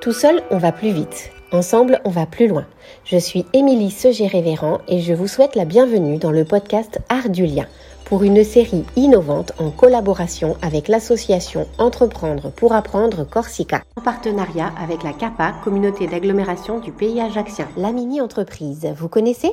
Tout 0.00 0.12
seul, 0.12 0.42
on 0.52 0.58
va 0.58 0.70
plus 0.70 0.92
vite. 0.92 1.32
Ensemble, 1.50 2.00
on 2.04 2.10
va 2.10 2.24
plus 2.24 2.46
loin. 2.46 2.66
Je 3.04 3.16
suis 3.16 3.44
Émilie 3.52 3.90
Segé-Révérend 3.90 4.78
et 4.86 5.00
je 5.00 5.12
vous 5.12 5.26
souhaite 5.26 5.56
la 5.56 5.64
bienvenue 5.64 6.18
dans 6.18 6.30
le 6.30 6.44
podcast 6.44 7.00
Art 7.08 7.30
du 7.30 7.46
lien 7.46 7.66
pour 8.04 8.22
une 8.22 8.44
série 8.44 8.84
innovante 8.94 9.52
en 9.58 9.70
collaboration 9.70 10.56
avec 10.62 10.86
l'association 10.86 11.66
Entreprendre 11.78 12.52
pour 12.52 12.74
apprendre 12.74 13.24
Corsica, 13.24 13.82
en 13.96 14.00
partenariat 14.00 14.72
avec 14.80 15.02
la 15.02 15.12
CAPA, 15.12 15.54
communauté 15.64 16.06
d'agglomération 16.06 16.78
du 16.78 16.92
pays 16.92 17.20
ajaxien. 17.20 17.66
La 17.76 17.90
mini-entreprise, 17.90 18.86
vous 18.96 19.08
connaissez? 19.08 19.50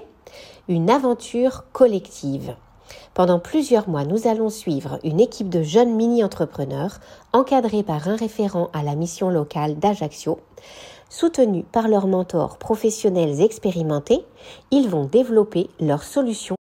Une 0.68 0.92
aventure 0.92 1.64
collective. 1.74 2.56
Pendant 3.14 3.40
plusieurs 3.40 3.90
mois, 3.90 4.04
nous 4.04 4.28
allons 4.28 4.50
suivre 4.50 5.00
une 5.04 5.20
équipe 5.20 5.50
de 5.50 5.64
jeunes 5.64 5.96
mini-entrepreneurs 5.96 7.00
encadrés 7.34 7.84
par 7.84 8.08
un 8.08 8.16
référent 8.16 8.70
à 8.74 8.84
la 8.84 8.96
mission 8.96 9.30
locale 9.30 9.80
d'Ajaccio. 9.80 10.40
Soutenus 11.10 11.66
par 11.72 11.88
leurs 11.88 12.08
mentors 12.08 12.58
professionnels 12.58 13.42
expérimentés, 13.42 14.26
ils 14.72 14.90
vont 14.90 15.06
développer 15.06 15.70
leurs 15.80 16.04
solutions 16.04 16.56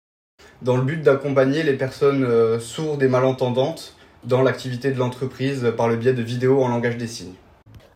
dans 0.61 0.77
le 0.77 0.83
but 0.83 1.01
d'accompagner 1.01 1.63
les 1.63 1.73
personnes 1.73 2.23
euh, 2.23 2.59
sourdes 2.59 3.01
et 3.01 3.07
malentendantes 3.07 3.95
dans 4.23 4.43
l'activité 4.43 4.91
de 4.91 4.99
l'entreprise 4.99 5.73
par 5.75 5.87
le 5.87 5.95
biais 5.95 6.13
de 6.13 6.21
vidéos 6.21 6.61
en 6.61 6.67
langage 6.67 6.97
des 6.97 7.07
signes. 7.07 7.33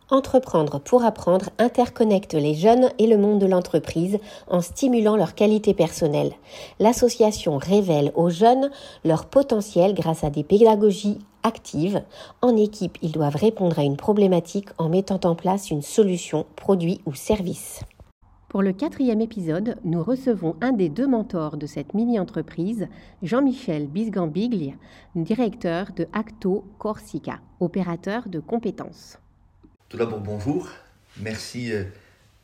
Entreprendre 0.08 0.78
pour 0.78 1.04
apprendre 1.04 1.50
interconnecte 1.58 2.34
les 2.34 2.54
jeunes 2.54 2.90
et 3.00 3.08
le 3.08 3.18
monde 3.18 3.40
de 3.40 3.46
l'entreprise 3.46 4.18
en 4.46 4.60
stimulant 4.60 5.16
leur 5.16 5.34
qualité 5.34 5.74
personnelle. 5.74 6.32
L'association 6.78 7.58
révèle 7.58 8.12
aux 8.14 8.30
jeunes 8.30 8.70
leur 9.04 9.26
potentiel 9.26 9.94
grâce 9.94 10.22
à 10.22 10.30
des 10.30 10.44
pédagogies 10.44 11.18
actives. 11.42 12.04
En 12.40 12.56
équipe, 12.56 12.98
ils 13.02 13.10
doivent 13.10 13.34
répondre 13.34 13.80
à 13.80 13.82
une 13.82 13.96
problématique 13.96 14.68
en 14.78 14.88
mettant 14.88 15.20
en 15.24 15.34
place 15.34 15.72
une 15.72 15.82
solution, 15.82 16.46
produit 16.54 17.00
ou 17.04 17.14
service. 17.14 17.80
Pour 18.48 18.62
le 18.62 18.72
quatrième 18.72 19.20
épisode, 19.20 19.76
nous 19.82 20.04
recevons 20.04 20.54
un 20.60 20.70
des 20.70 20.88
deux 20.88 21.08
mentors 21.08 21.56
de 21.56 21.66
cette 21.66 21.94
mini-entreprise, 21.94 22.86
Jean-Michel 23.24 23.88
Bisgambiglia, 23.88 24.74
directeur 25.16 25.88
de 25.96 26.06
Acto 26.12 26.64
Corsica, 26.78 27.40
opérateur 27.58 28.28
de 28.28 28.38
compétences. 28.38 29.18
Tout 29.88 29.98
d'abord, 29.98 30.18
bonjour. 30.18 30.68
Merci 31.18 31.72
euh, 31.72 31.84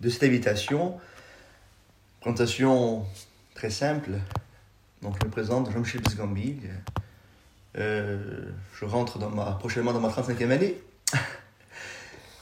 de 0.01 0.09
cette 0.09 0.23
invitation. 0.23 1.01
Présentation 2.21 3.05
très 3.57 3.69
simple. 3.69 4.13
Donc, 5.03 5.17
je 5.21 5.27
me 5.27 5.31
présente, 5.31 5.69
Jean-Michel 5.73 6.03
Bisgambiglia. 6.03 6.71
Euh, 7.77 8.45
je 8.79 8.85
rentre 8.85 9.19
dans 9.19 9.29
ma, 9.29 9.47
prochainement 9.59 9.93
dans 9.93 10.01
ma 10.01 10.09
35e 10.09 10.51
année. 10.51 10.77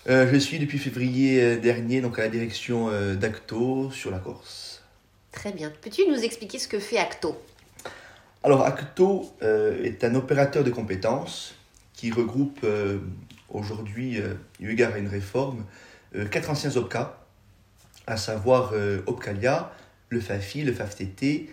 Euh, 0.09 0.27
je 0.33 0.39
suis 0.39 0.59
depuis 0.59 0.79
février 0.79 1.59
dernier 1.59 2.01
donc 2.01 2.19
à 2.19 2.23
la 2.23 2.31
direction 2.31 2.89
d'Acto 3.17 3.91
sur 3.91 4.11
la 4.11 4.19
Corse. 4.19 4.83
Très 5.31 5.53
bien. 5.53 5.71
Peux-tu 5.83 6.09
nous 6.09 6.17
expliquer 6.17 6.59
ce 6.59 6.67
que 6.67 6.79
fait 6.79 6.97
Acto? 6.97 7.39
Alors 8.43 8.65
Acto 8.65 9.31
est 9.43 10.03
un 10.03 10.15
opérateur 10.15 10.65
de 10.65 10.71
compétences 10.71 11.55
qui 11.93 12.11
regroupe 12.11 12.65
aujourd'hui, 13.51 14.21
eu 14.61 14.71
égard 14.71 14.95
à 14.95 14.99
une 14.99 15.09
réforme, 15.09 15.65
quatre 16.31 16.51
anciens 16.51 16.77
OPCA, 16.77 17.19
à 18.07 18.17
savoir 18.17 18.73
Opcalia, 19.07 19.73
le 20.09 20.21
FAFI, 20.21 20.63
le 20.63 20.73
FAFTT, 20.73 21.49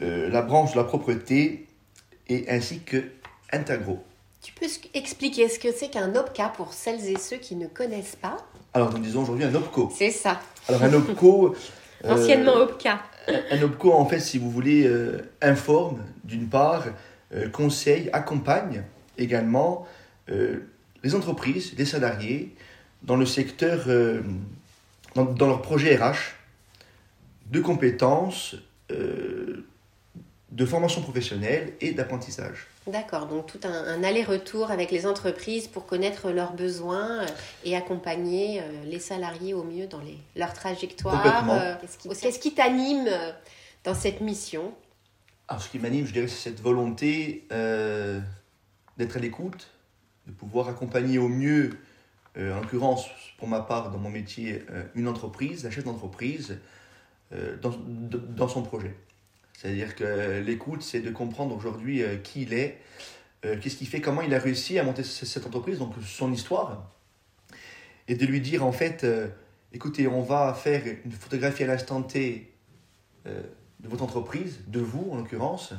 la 0.00 0.42
branche 0.42 0.72
de 0.72 0.76
la 0.76 0.84
propreté 0.84 1.66
et 2.28 2.48
ainsi 2.48 2.80
que 2.80 3.04
Intagro. 3.52 4.02
Tu 4.42 4.52
peux 4.52 4.66
expliquer 4.94 5.48
ce 5.48 5.60
que 5.60 5.70
c'est 5.70 5.88
qu'un 5.88 6.14
OPCA 6.16 6.48
pour 6.48 6.72
celles 6.72 7.06
et 7.08 7.16
ceux 7.16 7.36
qui 7.36 7.54
ne 7.54 7.68
connaissent 7.68 8.16
pas? 8.16 8.38
Alors, 8.74 8.92
nous 8.92 8.98
disons 8.98 9.22
aujourd'hui 9.22 9.44
un 9.44 9.54
OPCO. 9.54 9.92
C'est 9.96 10.10
ça. 10.10 10.40
Alors, 10.68 10.82
un 10.82 10.92
OPCO. 10.92 11.56
Euh, 12.04 12.14
Anciennement 12.14 12.54
OPCA. 12.54 13.00
Un 13.52 13.62
OPCO, 13.62 13.92
en 13.92 14.06
fait, 14.06 14.18
si 14.18 14.36
vous 14.36 14.50
voulez, 14.50 14.88
euh, 14.88 15.18
informe, 15.40 16.02
d'une 16.24 16.48
part, 16.48 16.86
euh, 17.32 17.48
conseille, 17.48 18.10
accompagne 18.12 18.82
également 19.16 19.86
les 21.02 21.14
entreprises, 21.14 21.74
les 21.76 21.84
salariés 21.84 22.54
dans 23.02 23.16
le 23.16 23.26
secteur, 23.26 23.86
dans, 25.14 25.24
dans, 25.24 25.46
leur 25.48 25.62
projet 25.62 25.96
RH, 25.96 26.36
de 27.50 27.60
compétences, 27.60 28.54
de 30.52 30.66
formation 30.66 31.02
professionnelle 31.02 31.72
et 31.80 31.92
d'apprentissage. 31.92 32.68
D'accord, 32.86 33.26
donc 33.26 33.46
tout 33.46 33.60
un, 33.62 34.02
aller-retour 34.02 34.72
avec 34.72 34.90
les 34.90 35.06
entreprises 35.06 35.68
pour 35.68 35.86
connaître 35.86 36.30
leurs 36.30 36.52
besoins 36.52 37.20
euh, 37.20 37.26
et 37.64 37.76
accompagner 37.76 38.60
euh, 38.60 38.64
les 38.84 38.98
salariés 38.98 39.54
au 39.54 39.62
mieux 39.62 39.86
dans 39.86 40.00
les, 40.00 40.18
leur 40.34 40.52
trajectoire. 40.52 41.48
Euh, 41.48 41.74
qu'est-ce 42.20 42.40
qui 42.40 42.54
t'anime 42.54 43.08
dans 43.84 43.94
cette 43.94 44.20
mission? 44.20 44.74
Alors, 45.46 45.62
ce 45.62 45.68
qui 45.68 45.78
m'anime, 45.78 46.06
je 46.06 46.12
dirais, 46.12 46.26
c'est 46.26 46.50
cette 46.50 46.60
volonté 46.60 47.46
d'être 47.50 49.16
à 49.16 49.20
l'écoute, 49.20 49.68
de 50.26 50.32
pouvoir 50.32 50.68
accompagner 50.68 51.18
au 51.18 51.28
mieux, 51.28 51.70
en 52.36 52.60
l'occurrence, 52.60 53.06
pour 53.38 53.48
ma 53.48 53.60
part, 53.60 53.90
dans 53.90 53.98
mon 53.98 54.10
métier, 54.10 54.62
une 54.94 55.08
entreprise, 55.08 55.64
la 55.64 55.70
chef 55.70 55.84
d'entreprise, 55.84 56.58
dans, 57.30 57.70
dans 57.70 58.48
son 58.48 58.62
projet. 58.62 58.94
C'est-à-dire 59.62 59.94
que 59.94 60.40
l'écoute, 60.40 60.82
c'est 60.82 61.00
de 61.00 61.10
comprendre 61.10 61.56
aujourd'hui 61.56 62.02
euh, 62.02 62.16
qui 62.16 62.42
il 62.42 62.52
est, 62.52 62.80
euh, 63.44 63.56
qu'est-ce 63.60 63.76
qu'il 63.76 63.86
fait, 63.86 64.00
comment 64.00 64.22
il 64.22 64.34
a 64.34 64.38
réussi 64.40 64.76
à 64.78 64.82
monter 64.82 65.04
cette 65.04 65.46
entreprise, 65.46 65.78
donc 65.78 65.94
son 66.04 66.32
histoire, 66.32 66.90
et 68.08 68.16
de 68.16 68.26
lui 68.26 68.40
dire 68.40 68.66
en 68.66 68.72
fait, 68.72 69.04
euh, 69.04 69.28
écoutez, 69.72 70.08
on 70.08 70.22
va 70.22 70.52
faire 70.52 70.82
une 71.04 71.12
photographie 71.12 71.62
à 71.62 71.68
l'instant 71.68 72.02
T 72.02 72.48
de 73.24 73.88
votre 73.88 74.02
entreprise, 74.02 74.58
de 74.66 74.80
vous 74.80 75.10
en 75.12 75.18
l'occurrence, 75.18 75.74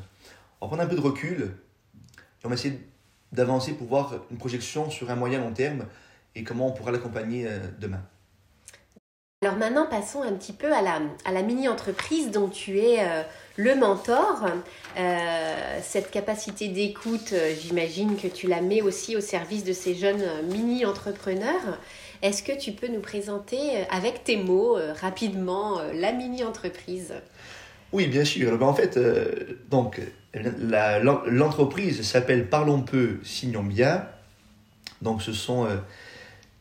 on 0.62 0.68
va 0.68 0.70
prendre 0.70 0.84
un 0.84 0.88
peu 0.88 0.96
de 0.96 1.02
recul, 1.02 1.42
et 1.42 2.46
on 2.46 2.48
va 2.48 2.56
essayer 2.56 2.80
d'avancer 3.34 3.74
pour 3.74 3.88
voir 3.88 4.14
une 4.32 4.38
projection 4.38 4.90
sur 4.90 5.12
un 5.12 5.16
moyen 5.16 5.40
long 5.40 5.52
terme 5.52 5.86
et 6.36 6.44
comment 6.44 6.68
on 6.68 6.72
pourra 6.72 6.92
l'accompagner 6.92 7.48
demain. 7.80 8.02
Alors 9.44 9.58
maintenant, 9.58 9.86
passons 9.86 10.22
un 10.22 10.32
petit 10.32 10.54
peu 10.54 10.72
à 10.72 10.82
la, 10.82 11.42
mini-entreprise 11.42 12.32
dont 12.32 12.48
tu 12.48 12.80
es 12.80 13.02
euh, 13.02 13.24
le 13.58 13.76
mentor. 13.76 14.46
Euh, 14.98 15.80
cette 15.82 16.12
capacité 16.12 16.70
d'écoute, 16.70 17.34
euh, 17.34 17.54
j'imagine 17.60 18.16
que 18.16 18.30
tu 18.30 18.48
la 18.48 18.62
mets 18.62 18.82
aussi 18.82 19.18
au 19.18 19.20
service 19.20 19.66
de 19.66 19.74
ces 19.74 19.96
jeunes 19.96 20.24
mini-entrepreneurs. 20.50 21.78
Est-ce 22.22 22.42
que 22.42 22.58
tu 22.58 22.72
peux 22.72 22.88
nous 22.88 23.02
présenter 23.02 23.86
avec 23.92 24.24
tes 24.24 24.38
mots 24.38 24.78
rapidement 25.02 25.82
la 25.94 26.14
mini-entreprise? 26.14 27.14
Oui, 27.94 28.08
bien 28.08 28.26
sûr. 28.26 28.58
Ben, 28.58 28.66
en 28.66 28.74
fait, 28.74 29.00
donc 29.70 30.02
l'entreprise 31.28 32.02
s'appelle 32.02 32.50
Parlons 32.50 32.82
peu, 32.82 33.20
signons 33.24 33.64
bien. 33.64 34.06
Donc 35.02 35.22
ce 35.22 35.32
sont 35.32 35.68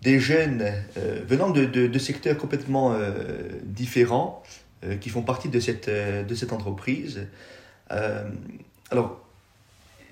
des 0.03 0.19
jeunes 0.19 0.65
euh, 0.98 1.20
venant 1.26 1.50
de, 1.50 1.98
secteurs 1.98 2.37
complètement 2.37 2.93
euh, 2.93 3.15
différents 3.62 4.43
euh, 4.84 4.97
qui 4.97 5.09
font 5.09 5.22
partie 5.22 5.48
de 5.48 5.60
cette, 5.60 5.88
entreprise. 6.53 7.26
alors, 8.91 9.20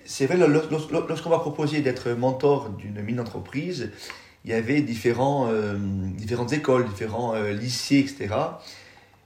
c'est 0.05 0.27
vrai, 0.27 0.37
lorsqu'on 0.37 1.31
va 1.31 1.39
proposer 1.39 1.81
d'être 1.81 2.11
mentor 2.11 2.71
d'une 2.71 3.01
mine-entreprise, 3.03 3.91
il 4.45 4.51
y 4.51 4.55
avait 4.55 4.81
différents, 4.81 5.49
différentes 6.17 6.53
écoles, 6.53 6.89
différents 6.89 7.35
lycées, 7.51 7.99
etc. 7.99 8.35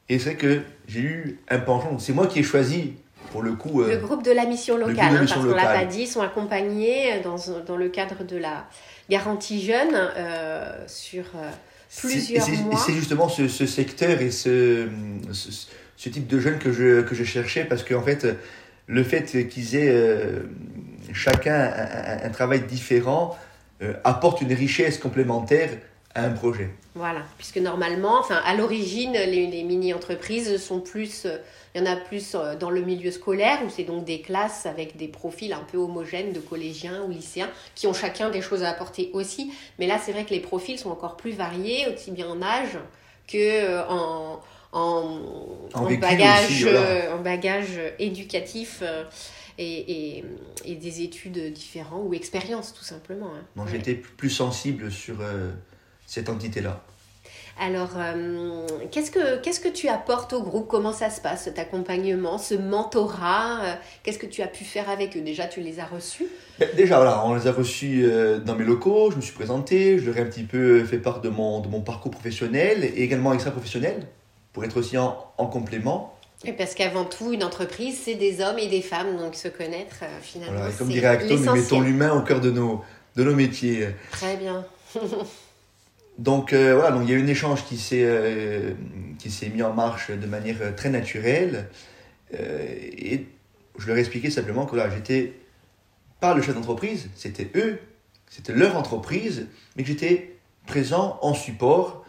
Et 0.08 0.18
c'est 0.18 0.34
que 0.34 0.60
j'ai 0.86 1.00
eu 1.00 1.38
un 1.48 1.58
penchant. 1.58 1.98
C'est 1.98 2.12
moi 2.12 2.26
qui 2.26 2.40
ai 2.40 2.42
choisi 2.42 2.94
pour 3.32 3.42
le 3.42 3.52
coup. 3.54 3.82
le 3.82 3.96
groupe 3.96 4.22
de 4.22 4.30
la 4.30 4.44
mission 4.44 4.76
locale, 4.76 5.16
hein, 5.16 5.18
parce 5.18 5.32
qu'on 5.34 5.54
l'a 5.54 5.64
pas 5.64 5.84
dit, 5.84 6.06
sont 6.06 6.20
accompagnés 6.20 7.20
dans, 7.22 7.36
dans, 7.66 7.76
le 7.76 7.88
cadre 7.88 8.22
de 8.24 8.36
la 8.36 8.66
garantie 9.08 9.64
jeune 9.64 9.94
euh, 9.94 10.86
sur 10.86 11.24
euh, 11.34 11.50
plusieurs 12.00 12.48
mois. 12.48 12.78
C'est 12.78 12.92
justement 12.92 13.28
ce, 13.28 13.48
ce, 13.48 13.66
secteur 13.66 14.20
et 14.20 14.30
ce, 14.30 14.86
ce, 15.32 16.08
type 16.08 16.26
de 16.26 16.38
jeunes 16.38 16.58
que 16.58 16.72
je, 16.72 17.02
que 17.02 17.14
je 17.14 17.24
cherchais 17.24 17.64
parce 17.64 17.82
qu'en 17.82 18.02
fait, 18.02 18.26
le 18.86 19.02
fait 19.02 19.48
qu'ils 19.48 19.74
aient 19.74 19.90
euh, 19.90 20.42
chacun 21.12 21.54
un, 21.54 22.26
un, 22.26 22.30
travail 22.30 22.60
différent 22.60 23.36
apporte 24.04 24.40
une 24.40 24.52
richesse 24.52 24.98
complémentaire 24.98 25.70
à 26.14 26.24
un 26.24 26.30
projet. 26.30 26.70
Voilà, 26.94 27.22
puisque 27.38 27.58
normalement, 27.58 28.18
enfin, 28.20 28.40
à 28.44 28.54
l'origine, 28.54 29.12
les, 29.12 29.46
les 29.46 29.62
mini-entreprises 29.64 30.62
sont 30.62 30.80
plus 30.80 31.26
il 31.74 31.80
y 31.80 31.88
en 31.88 31.90
a 31.90 31.96
plus 31.96 32.34
euh, 32.34 32.54
dans 32.54 32.70
le 32.70 32.82
milieu 32.82 33.10
scolaire, 33.10 33.58
où 33.66 33.68
c'est 33.68 33.82
donc 33.82 34.04
des 34.04 34.20
classes 34.20 34.64
avec 34.64 34.96
des 34.96 35.08
profils 35.08 35.52
un 35.52 35.64
peu 35.70 35.76
homogènes 35.76 36.32
de 36.32 36.38
collégiens 36.38 37.02
ou 37.02 37.10
lycéens, 37.10 37.50
qui 37.74 37.88
ont 37.88 37.92
chacun 37.92 38.30
des 38.30 38.42
choses 38.42 38.62
à 38.62 38.70
apporter 38.70 39.10
aussi. 39.12 39.52
Mais 39.78 39.88
là, 39.88 39.98
c'est 39.98 40.12
vrai 40.12 40.24
que 40.24 40.30
les 40.30 40.40
profils 40.40 40.78
sont 40.78 40.90
encore 40.90 41.16
plus 41.16 41.32
variés, 41.32 41.86
aussi 41.92 42.12
bien 42.12 42.28
en 42.28 42.40
âge 42.42 42.78
que 43.26 43.36
euh, 43.38 43.84
en, 43.88 44.40
en, 44.72 45.20
en, 45.74 45.94
bagage, 45.96 46.64
euh, 46.64 47.16
en 47.16 47.22
bagage 47.22 47.80
éducatif. 47.98 48.82
Et, 49.56 50.24
et, 50.64 50.74
des 50.74 51.02
études 51.02 51.52
différentes 51.52 52.08
ou 52.08 52.12
expériences 52.12 52.74
tout 52.74 52.82
simplement. 52.82 53.30
Hein. 53.56 53.66
J'étais 53.70 53.94
plus 53.94 54.30
sensible 54.30 54.90
sur 54.90 55.18
cette 56.06 56.28
entité-là. 56.28 56.82
Alors, 57.60 57.90
euh, 57.96 58.66
qu'est-ce 58.90 59.12
que 59.12 59.36
qu'est-ce 59.40 59.60
que 59.60 59.68
tu 59.68 59.88
apportes 59.88 60.32
au 60.32 60.42
groupe? 60.42 60.66
Comment 60.66 60.92
ça 60.92 61.08
se 61.08 61.20
passe, 61.20 61.44
cet 61.44 61.60
accompagnement, 61.60 62.36
ce 62.36 62.54
mentorat? 62.54 63.60
Euh, 63.62 63.74
Qu'est-ce 64.02 64.18
que 64.18 64.26
tu 64.26 64.42
as 64.42 64.48
pu 64.48 64.64
faire 64.64 64.90
avec 64.90 65.16
eux? 65.16 65.20
Déjà, 65.20 65.46
tu 65.46 65.60
les 65.60 65.78
as 65.78 65.84
reçus? 65.86 66.26
Ben, 66.58 66.68
Déjà, 66.76 66.96
voilà, 66.96 67.24
on 67.24 67.34
les 67.34 67.46
a 67.46 67.52
reçus 67.52 68.02
euh, 68.04 68.38
dans 68.40 68.56
mes 68.56 68.64
locaux, 68.64 69.12
je 69.12 69.16
me 69.16 69.20
suis 69.20 69.34
présenté, 69.34 70.00
je 70.00 70.06
leur 70.06 70.16
ai 70.18 70.22
un 70.22 70.26
petit 70.26 70.42
peu 70.42 70.84
fait 70.84 70.98
part 70.98 71.20
de 71.20 71.28
mon, 71.28 71.60
de 71.60 71.68
mon 71.68 71.80
parcours 71.80 72.10
professionnel 72.10 72.82
et 72.82 73.02
également 73.04 73.32
extra-professionnel, 73.32 74.04
pour 74.52 74.64
être 74.64 74.76
aussi 74.76 74.98
en, 74.98 75.16
en 75.38 75.46
complément. 75.46 76.12
Et 76.44 76.52
Parce 76.52 76.74
qu'avant 76.74 77.04
tout, 77.04 77.32
une 77.32 77.44
entreprise, 77.44 78.00
c'est 78.04 78.16
des 78.16 78.40
hommes 78.40 78.58
et 78.58 78.66
des 78.68 78.82
femmes, 78.82 79.16
donc 79.16 79.36
se 79.36 79.46
connaître, 79.46 79.98
euh, 80.02 80.18
finalement, 80.20 80.58
Voilà, 80.58 80.72
comme 80.74 80.88
dirait 80.88 81.06
Acton, 81.06 81.36
nous 81.36 81.52
mettons 81.52 81.80
l'humain 81.80 82.12
au 82.12 82.22
cœur 82.22 82.40
de 82.40 82.50
nos, 82.50 82.82
de 83.14 83.22
nos 83.22 83.34
métiers. 83.34 83.90
Très 84.10 84.36
bien. 84.36 84.66
Donc 86.18 86.52
euh, 86.52 86.74
voilà, 86.74 86.92
donc 86.92 87.02
il 87.04 87.10
y 87.10 87.14
a 87.14 87.18
eu 87.18 87.22
un 87.22 87.26
échange 87.26 87.64
qui 87.64 87.76
s'est 87.76 88.04
euh, 88.04 88.72
qui 89.18 89.30
s'est 89.30 89.48
mis 89.48 89.62
en 89.62 89.72
marche 89.72 90.10
de 90.10 90.26
manière 90.26 90.56
euh, 90.60 90.72
très 90.72 90.90
naturelle 90.90 91.68
Euh, 92.32 92.66
et 93.10 93.26
je 93.78 93.86
leur 93.86 93.96
ai 93.96 94.00
expliqué 94.00 94.30
simplement 94.30 94.66
que 94.66 94.74
là 94.74 94.88
j'étais 94.90 95.34
pas 96.20 96.34
le 96.34 96.42
chef 96.42 96.54
d'entreprise, 96.54 97.08
c'était 97.14 97.48
eux, 97.54 97.78
c'était 98.28 98.52
leur 98.52 98.76
entreprise, 98.76 99.46
mais 99.76 99.82
que 99.84 99.88
j'étais 99.88 100.36
présent 100.66 101.18
en 101.22 101.34
support 101.34 102.04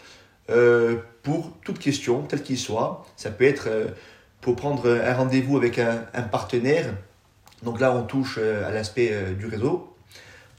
pour 1.22 1.52
toute 1.64 1.80
question, 1.80 2.24
telle 2.24 2.42
qu'il 2.44 2.58
soit. 2.58 3.06
Ça 3.18 3.30
peut 3.30 3.46
être 3.46 3.68
pour 4.42 4.56
prendre 4.56 4.90
un 4.90 5.14
rendez-vous 5.14 5.58
avec 5.58 5.78
un, 5.80 6.06
un 6.14 6.22
partenaire. 6.22 6.88
Donc 7.64 7.80
là 7.80 7.96
on 7.96 8.04
touche 8.04 8.38
à 8.38 8.72
l'aspect 8.72 9.12
du 9.38 9.48
réseau. 9.48 9.94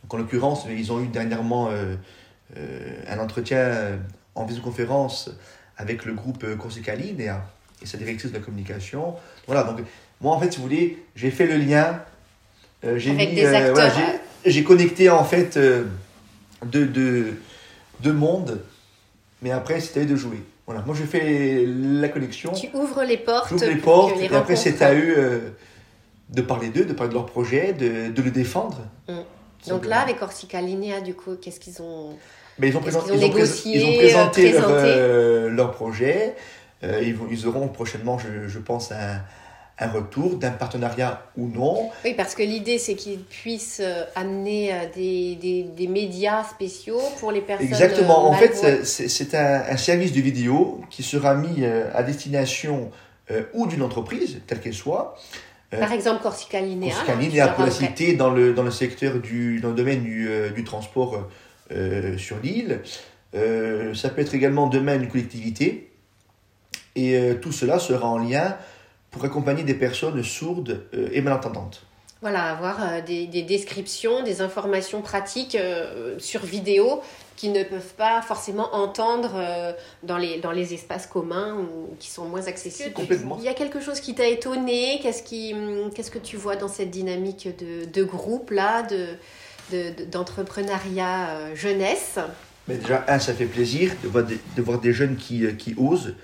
Donc 0.03 0.15
en 0.15 0.19
l'occurrence 0.19 0.67
ils 0.69 0.93
ont 0.93 1.01
eu 1.03 1.09
dernièrement 1.09 1.71
un 2.55 3.19
entretien 3.19 3.59
euh, 3.59 3.97
en 4.35 4.45
visioconférence 4.45 5.31
avec 5.77 6.05
le 6.05 6.13
groupe 6.15 6.45
euh, 6.45 6.57
Corsicaline 6.57 7.21
et, 7.21 7.29
euh, 7.29 7.35
et 7.83 7.87
sa 7.87 7.99
directrice 7.99 8.31
de 8.33 8.37
la 8.39 8.43
communication. 8.45 9.15
Voilà, 9.47 9.63
donc 9.65 9.81
moi 10.21 10.35
en 10.35 10.41
fait, 10.41 10.51
si 10.53 10.59
vous 10.59 10.65
voulez, 10.65 11.05
j'ai 11.15 11.31
fait 11.31 11.47
le 11.47 11.57
lien. 11.57 12.01
euh, 12.85 12.99
j'ai 12.99 13.11
Avec 13.13 13.31
mis, 13.31 13.35
des 13.37 13.45
euh, 13.47 13.73
voilà, 13.73 13.93
j'ai- 14.45 14.65
connecté 14.65 15.11
en 15.11 15.25
fait 15.25 15.57
euh, 15.57 15.85
deux, 16.65 16.87
deux, 16.87 17.35
deux 18.01 18.13
mondes, 18.13 18.61
mais 19.43 19.51
après 19.51 19.81
c'était 19.81 20.01
à 20.01 20.03
eux 20.05 20.07
de 20.07 20.17
jouer. 20.17 20.43
Voilà, 20.67 20.83
moi 20.83 20.95
je 20.99 21.05
fais 21.05 21.65
la 21.67 22.09
connexion, 22.09 22.53
Tu 22.53 22.69
ouvres 22.75 23.03
les 23.05 23.19
portes. 23.19 23.51
j'ouvre 23.51 23.67
les 23.67 23.77
portes, 23.77 24.17
les 24.19 24.25
et 24.25 24.35
après 24.35 24.57
c'est 24.57 24.83
à 24.83 24.95
eux 24.95 25.15
euh, 25.19 25.39
de 26.31 26.43
parler 26.43 26.69
d'eux, 26.71 26.85
de 26.85 26.93
parler 26.93 27.11
de 27.11 27.15
leur 27.15 27.27
projet, 27.27 27.73
de, 27.73 28.11
de 28.11 28.23
le 28.23 28.31
défendre. 28.31 28.79
Mm. 29.09 29.13
Donc 29.69 29.87
là, 29.87 30.01
avec 30.01 30.19
Corsica 30.19 30.61
Linea, 30.61 31.01
du 31.01 31.15
coup, 31.15 31.37
qu'est-ce 31.41 31.61
qu'ils 31.61 31.81
ont 31.83 32.17
Mais 32.59 32.69
ils 32.69 32.77
ont, 32.77 32.81
Est-ce 32.81 32.97
présent- 32.99 33.01
qu'ils 33.03 33.13
ont 33.13 33.15
ils 33.17 33.25
ont 33.25 33.29
négocié, 33.35 33.77
ils 33.79 33.85
ont 33.85 33.97
présenté 33.99 34.49
euh, 34.49 34.53
leur, 34.53 34.63
présenté 34.65 34.89
euh, 34.97 35.51
leur 35.51 35.71
projet. 35.73 36.35
Euh, 36.85 37.01
ils, 37.03 37.15
vont, 37.15 37.27
ils 37.31 37.47
auront 37.47 37.69
prochainement, 37.69 38.19
je, 38.19 38.49
je 38.49 38.59
pense, 38.59 38.93
un, 38.93 39.21
un 39.79 39.89
retour 39.91 40.37
d'un 40.37 40.51
partenariat 40.53 41.23
ou 41.37 41.49
non. 41.49 41.91
Oui, 42.05 42.15
parce 42.15 42.35
que 42.35 42.43
l'idée, 42.43 42.79
c'est 42.79 42.95
qu'ils 42.95 43.21
puissent 43.25 43.83
amener 44.15 44.73
des, 44.95 45.37
des, 45.37 45.63
des 45.65 45.87
médias 45.87 46.45
spéciaux 46.45 47.01
pour 47.21 47.33
les 47.33 47.41
personnes. 47.41 47.67
Exactement. 47.67 48.29
En 48.29 48.33
fait, 48.35 48.85
c'est- 48.85 49.35
un, 49.35 49.63
un 49.71 49.77
service 49.77 50.13
de 50.13 50.21
vidéo 50.21 50.81
qui 50.91 51.03
sera 51.03 51.35
mis 51.35 51.65
à 51.65 52.03
destination 52.03 52.91
euh, 53.31 53.43
ou 53.55 53.67
d'une 53.67 53.83
entreprise, 53.83 54.39
telle 54.47 54.61
qu'elle 54.61 54.73
soit, 54.75 55.17
Par 55.79 55.93
exemple, 55.93 56.23
Corsica 56.23 56.61
Linea. 56.61 56.91
Corsica 56.91 57.47
leur 57.47 57.55
pour 57.55 57.65
la 57.65 57.71
citer, 57.71 58.15
dans 58.15 58.31
le, 58.31 58.53
dans 58.53 58.63
le 58.63 58.71
secteur 58.71 59.19
du, 59.19 59.61
dans 59.61 59.71
le 59.71 59.75
domaine 59.75 60.03
du, 60.03 60.29
euh, 60.29 60.51
du 60.51 60.65
transport 60.65 61.29
euh, 61.73 62.17
sur 62.19 62.39
l'île. 62.43 62.81
Euh, 63.35 63.95
ça 63.95 64.09
peut 64.09 64.21
être 64.23 64.35
également 64.35 64.67
demain 64.67 64.95
une 64.97 65.09
collectivité. 65.09 65.93
Et 66.95 67.21
tout 67.43 67.53
cela 67.53 67.79
sera 67.79 68.09
en 68.09 68.17
lien 68.17 68.57
pour 69.11 69.23
accompagner 69.27 69.65
des 69.65 69.75
personnes 69.75 70.23
sourdes 70.23 70.87
et 71.13 71.21
malentendantes. 71.21 71.87
Voilà, 72.23 72.45
avoir 72.45 72.83
euh, 72.83 73.01
des, 73.03 73.27
des 73.27 73.43
descriptions, 73.43 74.23
des 74.23 74.41
informations 74.41 75.03
pratiques 75.03 75.55
euh, 75.55 76.19
sur 76.19 76.45
vidéo 76.45 77.03
qui 77.37 77.51
ne 77.51 77.63
peuvent 77.63 77.93
pas 77.99 78.23
forcément 78.23 78.75
entendre 78.75 79.33
euh, 79.35 79.73
dans, 80.03 80.17
les, 80.17 80.41
dans 80.41 80.51
les 80.51 80.73
espaces 80.73 81.07
communs 81.07 81.55
ou 81.59 81.95
qui 82.01 82.09
sont 82.09 82.25
moins 82.25 82.47
accessibles. 82.47 82.95
Complètement. 82.95 83.37
Il 83.39 83.45
y 83.45 83.49
a 83.49 83.55
quelque 83.55 83.81
chose 83.81 84.01
qui 84.01 84.15
t'a 84.15 84.27
étonné? 84.27 84.99
Qu'est-ce 85.03 85.23
qui, 85.23 85.53
hum, 85.53 85.91
qu'est-ce 85.95 86.11
que 86.11 86.19
tu 86.19 86.39
vois 86.39 86.57
dans 86.57 86.69
cette 86.69 86.91
dynamique 86.91 87.49
de, 87.59 87.85
de 87.85 88.03
groupe 88.05 88.51
là, 88.51 88.83
de, 88.83 89.09
de- 89.71 89.91
de- 89.99 90.05
d'entrepreneuriat 90.07 91.29
euh, 91.29 91.55
jeunesse? 91.55 92.19
Mais 92.67 92.77
déjà, 92.77 93.05
un, 93.09 93.19
ça 93.19 93.35
fait 93.35 93.45
plaisir 93.45 93.93
de 94.03 94.09
voir 94.09 94.25
des, 94.25 94.39
de 94.57 94.63
voir 94.63 94.81
des 94.81 94.95
jeunes 94.95 95.17
qui, 95.17 95.45
qui 95.57 95.75
osent, 95.77 96.15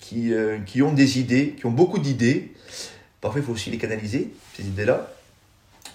qui, 0.00 0.32
qui 0.66 0.82
ont 0.82 0.92
des 0.92 1.18
idées, 1.18 1.54
qui 1.58 1.66
ont 1.66 1.70
beaucoup 1.70 1.98
d'idées. 1.98 2.52
Parfois, 3.20 3.40
il 3.40 3.44
faut 3.44 3.52
aussi 3.52 3.70
les 3.70 3.78
canaliser, 3.78 4.32
ces 4.54 4.64
idées-là. 4.64 5.10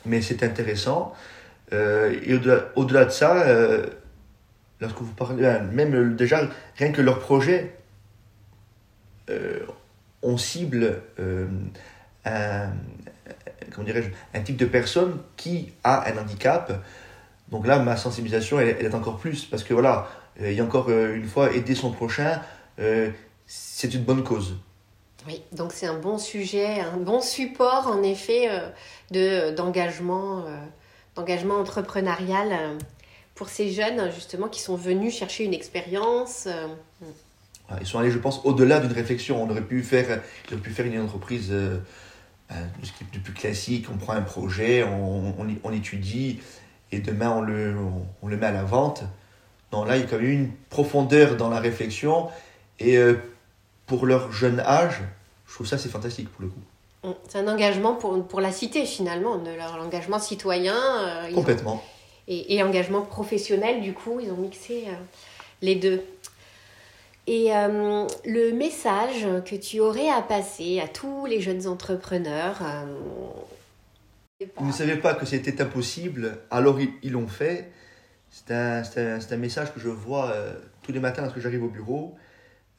Mais 0.06 0.22
c'est 0.22 0.44
intéressant. 0.44 1.14
Euh, 1.74 2.20
et 2.24 2.34
au-delà, 2.76 3.06
de 3.06 3.10
ça, 3.12 3.44
euh, 3.44 3.88
lorsque 4.80 5.00
vous 5.00 5.14
parlez, 5.14 5.46
euh, 5.46 5.62
même 5.72 6.16
déjà, 6.16 6.42
rien 6.78 6.92
que 6.92 7.02
leur 7.02 7.20
projet, 7.20 7.76
on 10.22 10.38
cible 10.38 11.02
un, 12.26 12.72
comment 13.72 13.86
dirais-je, 13.86 14.10
un 14.38 14.42
type 14.42 14.58
de 14.58 14.66
personne 14.66 15.20
qui 15.38 15.72
a 15.86 16.12
un 16.12 16.18
handicap. 16.18 16.84
Donc 17.50 17.66
là, 17.66 17.80
ma 17.80 17.96
sensibilisation, 17.96 18.60
elle, 18.60 18.68
est 18.68 18.94
encore 18.94 19.20
plus. 19.20 19.46
Parce 19.46 19.64
que 19.64 19.74
voilà, 19.74 20.10
il 20.38 20.52
y 20.52 20.60
a 20.60 20.66
encore 20.66 20.90
une 20.90 21.28
fois, 21.28 21.54
aider 21.54 21.76
son 21.76 21.92
prochain, 21.92 22.42
c'est 23.46 23.94
une 23.94 24.04
bonne 24.04 24.26
cause. 24.26 24.58
Oui, 25.28 25.44
donc 25.52 25.72
c'est 25.72 25.86
un 25.86 26.00
bon 26.00 26.18
sujet, 26.18 26.80
un 26.80 26.98
bon 26.98 27.22
support 27.22 27.88
en 27.88 28.02
effet 28.02 28.50
euh, 28.50 28.70
de, 29.12 29.56
d'engagement, 29.56 30.40
euh, 30.40 30.58
d'engagement 31.16 31.56
entrepreneurial 31.60 32.50
euh, 32.52 32.78
pour 33.36 33.50
ces 33.50 33.72
jeunes 33.72 34.12
justement 34.12 34.48
qui 34.48 34.62
sont 34.62 34.76
venus 34.76 35.16
chercher 35.16 35.44
une 35.44 35.54
expérience. 35.54 36.46
euh, 36.48 36.68
Voilà, 37.68 37.82
Ils 37.84 37.88
sont 37.88 38.00
allés, 38.00 38.10
je 38.12 38.18
pense, 38.18 38.42
au-delà 38.46 38.80
d'une 38.80 38.92
réflexion. 38.94 39.42
On 39.44 39.50
aurait 39.50 39.62
pu 39.62 39.84
faire, 39.84 40.22
ils 40.50 40.54
auraient 40.54 40.64
pu 40.64 40.72
faire 40.72 40.86
une 40.88 41.00
entreprise 41.00 41.50
euh, 41.52 41.78
de 43.14 43.20
plus 43.20 43.34
classique. 43.34 43.88
On 43.94 43.98
prend 43.98 44.14
un 44.14 44.22
projet, 44.24 44.84
on, 44.84 45.36
on, 45.40 45.48
on 45.64 45.72
étudie, 45.72 46.40
et 46.92 47.00
demain 47.00 47.30
on 47.30 47.42
le, 47.42 47.76
on, 47.78 48.06
on 48.24 48.28
le 48.28 48.38
met 48.38 48.48
à 48.48 48.52
la 48.52 48.64
vente. 48.64 49.04
Non, 49.72 49.86
là, 49.86 49.98
il 49.98 50.02
y 50.02 50.04
a 50.04 50.08
quand 50.08 50.18
même 50.18 50.30
une 50.30 50.52
profondeur 50.70 51.38
dans 51.38 51.50
la 51.50 51.60
réflexion. 51.60 52.28
Et 52.80 52.98
pour 53.86 54.06
leur 54.06 54.32
jeune 54.32 54.60
âge, 54.60 55.02
je 55.48 55.54
trouve 55.54 55.68
ça 55.68 55.78
c'est 55.78 55.90
fantastique 55.90 56.30
pour 56.32 56.44
le 56.44 56.50
coup. 56.50 57.14
c'est 57.28 57.40
un 57.40 57.48
engagement 57.48 57.96
pour, 57.96 58.26
pour 58.28 58.42
la 58.42 58.52
cité 58.52 58.86
finalement, 58.86 59.38
de 59.38 59.52
leur 59.52 59.74
engagement 59.82 60.20
citoyen 60.20 60.76
euh, 60.76 61.30
ont- 61.32 61.36
Complètement. 61.36 61.84
et, 62.28 62.56
et 62.56 62.64
engagement 62.64 63.02
professionnel 63.02 63.82
du 63.82 63.94
coup, 63.94 64.20
ils 64.22 64.32
ont 64.32 64.38
mixé 64.38 64.86
euh, 64.88 64.92
les 65.62 65.76
deux. 65.76 66.04
Et 67.28 67.56
euh, 67.56 68.08
le 68.26 68.52
message 68.52 69.28
que 69.46 69.56
tu 69.56 69.80
aurais 69.80 70.10
à 70.10 70.22
passer 70.22 70.80
à 70.80 70.88
tous 70.88 71.26
les 71.28 71.40
jeunes 71.40 71.68
entrepreneurs, 71.68 72.58
Ils 74.40 74.66
ne 74.66 74.72
savaient 74.72 74.98
pas 74.98 75.14
que 75.14 75.26
c'était 75.26 75.62
impossible, 75.62 76.40
alors 76.50 76.80
ils 76.80 77.12
l'ont 77.12 77.28
fait. 77.28 77.72
C'est 78.32 78.52
un, 78.54 78.82
un, 78.98 79.20
un 79.20 79.38
message 79.38 79.72
que 79.74 79.80
je 79.80 79.90
vois 79.90 80.34
tous 80.82 80.92
les 80.92 81.00
matins 81.00 81.22
lorsque 81.22 81.40
j'arrive 81.40 81.64
au 81.64 81.70
bureau. 81.70 82.16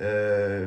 Euh, 0.01 0.67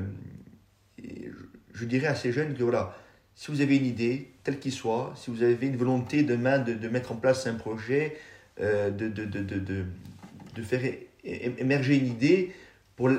je, 1.74 1.86
dirais 1.86 2.08
à 2.08 2.15
ces 2.15 2.32
jeunes 2.32 2.53
que 2.53 2.63
voilà, 2.63 2.96
si 3.36 3.51
vous 3.51 3.62
avez 3.62 3.77
une 3.77 3.86
idée, 3.86 4.32
telle 4.44 4.60
qu'il 4.60 4.72
soit, 4.72 5.13
si 5.15 5.32
vous 5.32 5.44
avez 5.44 5.67
une 5.67 5.77
volonté 5.77 6.24
demain 6.24 6.60
de, 6.60 6.74
de 6.74 6.88
mettre 6.88 7.12
en 7.12 7.15
place 7.15 7.48
un 7.48 7.55
projet, 7.55 8.17
euh, 8.62 8.89
de, 8.89 9.10
de, 9.10 9.25
de, 9.25 10.62
faire 10.63 10.82
émerger 11.24 11.98
une 11.98 12.08
idée 12.08 12.53
pour 12.96 13.10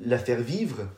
la 0.00 0.18
faire 0.18 0.40
vivre, 0.40 0.88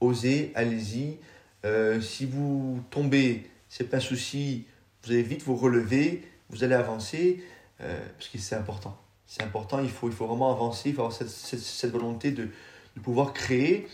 osez, 0.00 0.50
allez-y. 0.54 1.18
Euh, 1.64 2.00
si 2.00 2.26
vous 2.26 2.80
tombez, 2.90 3.48
c'est 3.68 3.88
pas 3.88 3.98
un 3.98 4.00
souci, 4.00 4.64
vous 5.04 5.12
allez 5.12 5.22
vite 5.22 5.42
vous 5.42 5.54
relever, 5.54 6.26
vous 6.48 6.64
allez 6.64 6.74
avancer, 6.74 7.44
euh, 7.80 8.00
parce 8.18 8.28
que 8.28 8.38
c'est 8.38 8.56
important. 8.56 8.98
C'est 9.26 9.42
important, 9.42 9.78
il 9.80 9.90
faut, 9.90 10.08
il 10.08 10.14
faut 10.14 10.26
vraiment 10.26 10.50
avancer, 10.50 10.88
il 10.88 10.94
faut 10.96 11.02
avoir 11.02 11.16
cette, 11.16 11.28
cette 11.28 11.92
volonté 11.92 12.32
de, 12.32 12.48
de 12.96 13.00
pouvoir 13.00 13.32
créer. 13.32 13.88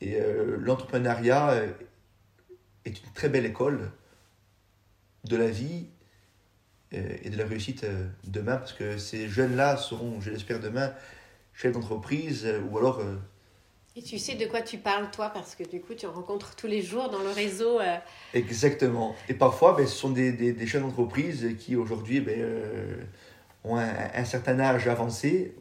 Et 0.00 0.16
euh, 0.16 0.56
l'entrepreneuriat 0.58 1.50
euh, 1.50 1.68
est 2.84 2.98
une 3.02 3.12
très 3.12 3.28
belle 3.28 3.46
école 3.46 3.90
de 5.24 5.36
la 5.36 5.48
vie 5.48 5.86
euh, 6.94 7.16
et 7.22 7.30
de 7.30 7.36
la 7.36 7.44
réussite 7.44 7.84
demain, 8.24 8.56
parce 8.56 8.72
que 8.72 8.96
ces 8.98 9.28
jeunes-là 9.28 9.76
seront, 9.76 10.20
je 10.20 10.30
l'espère, 10.30 10.60
demain 10.60 10.92
chefs 11.52 11.72
d'entreprise 11.72 12.48
ou 12.70 12.78
alors 12.78 13.02
Et 13.96 14.02
tu 14.02 14.18
sais 14.18 14.36
de 14.36 14.46
quoi 14.46 14.62
tu 14.62 14.78
parles, 14.78 15.10
toi, 15.10 15.28
parce 15.28 15.54
que 15.54 15.64
du 15.64 15.80
coup, 15.80 15.94
tu 15.94 16.06
en 16.06 16.12
rencontres 16.12 16.54
tous 16.56 16.68
les 16.68 16.80
jours 16.80 17.10
dans 17.10 17.18
le 17.18 17.30
réseau. 17.30 17.80
euh, 17.80 17.96
Exactement. 18.32 19.14
Et 19.28 19.34
parfois, 19.34 19.74
ben, 19.76 19.86
ce 19.86 19.94
sont 19.94 20.10
des, 20.10 20.32
des, 20.32 20.52
des 20.52 20.66
chefs 20.66 20.80
d'entreprise 20.80 21.56
qui 21.58 21.76
aujourd'hui 21.76 22.20
ben, 22.20 22.40
euh, 22.40 22.96
ont 23.64 23.76
un, 23.76 24.24
certain 24.24 24.58
âge 24.60 24.88
avancé. 24.88 25.54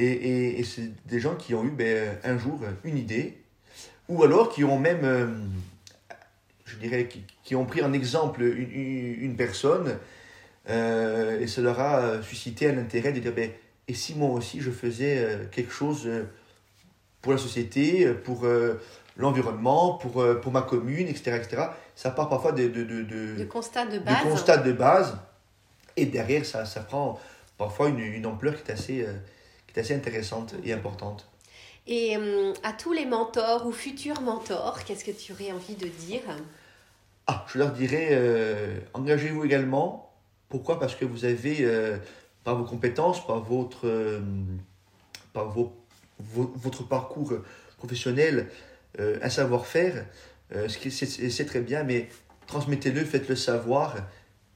Et, 0.00 0.64
c'est 0.64 0.90
des 1.06 1.20
gens 1.20 1.34
qui 1.34 1.54
ont 1.54 1.64
eu 1.64 1.70
ben, 1.70 2.18
un 2.24 2.38
jour 2.38 2.60
une 2.84 2.98
idée, 2.98 3.38
ou 4.08 4.22
alors 4.22 4.50
qui 4.50 4.64
ont 4.64 4.78
même, 4.78 5.04
euh, 5.04 5.26
je 6.64 6.76
dirais, 6.76 7.08
qui, 7.42 7.54
ont 7.54 7.64
pris 7.64 7.82
en 7.82 7.92
exemple 7.92 8.42
une, 8.42 9.36
personne, 9.36 9.98
euh, 10.68 11.40
et 11.40 11.60
leur 11.60 11.80
a 11.80 12.22
suscité 12.22 12.68
un 12.68 12.78
intérêt 12.78 13.12
de 13.12 13.20
dire, 13.20 13.32
ben, 13.32 13.50
et 13.88 13.94
si 13.94 14.14
moi 14.14 14.30
aussi 14.30 14.60
je 14.60 14.70
faisais 14.70 15.18
euh, 15.18 15.44
quelque 15.50 15.72
chose 15.72 16.08
pour 17.22 17.32
la 17.32 17.38
société, 17.38 18.06
pour 18.24 18.46
l'environnement, 19.16 19.94
pour, 19.94 20.24
pour 20.40 20.52
ma 20.52 20.62
commune, 20.62 21.06
etc., 21.06 21.36
etc. 21.36 21.64
Ça 21.94 22.10
part 22.10 22.30
parfois 22.30 22.52
de, 22.52 22.68
de, 22.68 22.82
de, 22.82 23.02
de, 23.02 23.36
de 23.36 23.44
constats 23.44 23.84
de 23.84 23.98
base. 23.98 24.24
De 24.24 24.30
constats 24.30 24.56
de 24.56 24.72
base. 24.72 25.18
Et 25.96 26.06
derrière, 26.06 26.46
ça, 26.46 26.64
ça 26.64 26.80
prend 26.80 27.20
parfois 27.58 27.90
une, 27.90 27.98
une 27.98 28.24
ampleur 28.24 28.54
qui 28.54 28.70
est, 28.70 28.72
assez, 28.72 29.06
qui 29.72 29.78
est 29.78 29.82
assez 29.82 29.94
intéressante 29.94 30.54
et 30.64 30.72
importante. 30.72 31.28
Et 31.86 32.16
hum, 32.16 32.52
à 32.62 32.72
tous 32.72 32.92
les 32.92 33.06
mentors 33.06 33.66
ou 33.66 33.72
futurs 33.72 34.20
mentors, 34.20 34.84
qu'est-ce 34.84 35.04
que 35.04 35.10
tu 35.10 35.32
aurais 35.32 35.52
envie 35.52 35.74
de 35.74 35.88
dire? 35.88 36.22
Ah, 37.26 37.44
je 37.52 37.58
leur 37.58 37.72
dirais, 37.72 38.08
euh, 38.12 38.78
engagez-vous 38.94 39.44
également. 39.44 40.12
Pourquoi? 40.48 40.78
Parce 40.80 40.94
que 40.94 41.04
vous 41.04 41.24
avez, 41.24 41.58
euh, 41.60 41.96
par 42.44 42.56
vos 42.56 42.64
compétences, 42.64 43.24
par 43.26 43.40
votre, 43.40 44.20
par 45.32 45.48
vos, 45.48 45.72
votre 46.18 46.82
parcours 46.82 47.34
professionnel, 47.78 48.48
un 48.98 49.30
savoir-faire, 49.30 50.04
c'est 50.68 51.46
très 51.46 51.60
bien, 51.60 51.84
mais 51.84 52.08
transmettez-le, 52.46 53.04
faites-le 53.04 53.36
savoir 53.36 53.94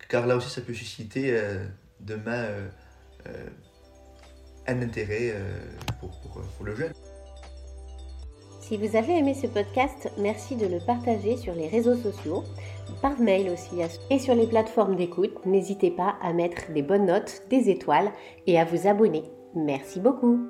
car 0.09 0.27
là 0.27 0.37
aussi 0.37 0.51
ça 0.51 0.61
peut 0.61 0.75
susciter 0.75 1.37
euh, 1.37 1.65
demain 2.01 2.45
euh, 2.45 2.69
euh, 3.27 3.47
un 4.67 4.83
intérêt 4.83 5.35
pour, 6.01 6.11
pour, 6.21 6.43
pour, 6.43 6.67
le 6.67 6.75
jeune. 6.75 6.93
Si 8.61 8.79
vous 8.79 8.97
avez 8.97 9.19
aimé 9.19 9.35
ce 9.35 9.47
podcast, 9.47 10.11
merci 10.19 10.57
de 10.57 10.67
le 10.67 10.79
partager 10.87 11.37
sur 11.37 11.55
les 11.55 11.69
réseaux 11.69 11.97
sociaux, 11.97 12.45
par 13.03 13.21
mail 13.21 13.51
aussi, 13.51 13.77
et 14.11 14.19
sur 14.19 14.35
les 14.35 14.47
plateformes 14.47 14.97
d'écoute. 14.97 15.45
N'hésitez 15.45 15.91
pas 15.91 16.17
à 16.23 16.33
mettre 16.33 16.73
des 16.73 16.83
bonnes 16.83 17.07
notes, 17.07 17.43
des 17.51 17.69
étoiles 17.69 18.11
et 18.47 18.59
à 18.59 18.65
vous 18.65 18.87
abonner. 18.87 19.25
Merci 19.55 20.01
beaucoup. 20.01 20.49